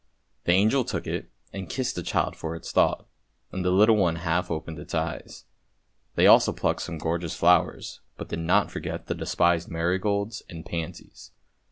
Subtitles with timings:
[0.45, 3.05] The angel took it and kissed the child for its thought,
[3.51, 5.45] and the little one half opened its eyes.
[6.15, 11.29] They also plucked some gorgeous flowers, but did not forget the despised marigolds and pansies.